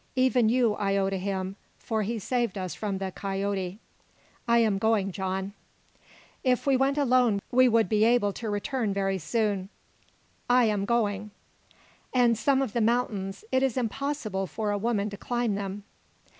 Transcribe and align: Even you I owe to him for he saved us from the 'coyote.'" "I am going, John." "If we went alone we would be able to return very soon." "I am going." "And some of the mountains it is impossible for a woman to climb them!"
Even 0.15 0.49
you 0.49 0.73
I 0.73 0.95
owe 0.97 1.11
to 1.11 1.17
him 1.19 1.55
for 1.77 2.01
he 2.01 2.17
saved 2.17 2.57
us 2.57 2.73
from 2.73 2.97
the 2.97 3.11
'coyote.'" 3.11 3.77
"I 4.47 4.57
am 4.57 4.79
going, 4.79 5.11
John." 5.11 5.53
"If 6.43 6.65
we 6.65 6.75
went 6.75 6.97
alone 6.97 7.39
we 7.51 7.69
would 7.69 7.87
be 7.87 8.03
able 8.03 8.33
to 8.33 8.49
return 8.49 8.95
very 8.95 9.19
soon." 9.19 9.69
"I 10.49 10.63
am 10.65 10.85
going." 10.85 11.29
"And 12.15 12.35
some 12.35 12.63
of 12.63 12.73
the 12.73 12.81
mountains 12.81 13.45
it 13.51 13.61
is 13.61 13.77
impossible 13.77 14.47
for 14.47 14.71
a 14.71 14.77
woman 14.79 15.11
to 15.11 15.17
climb 15.17 15.53
them!" 15.53 15.83